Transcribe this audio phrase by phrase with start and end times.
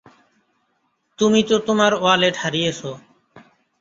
[1.19, 2.81] তুমি তো তোমার ওয়ালেট হারিয়েছ।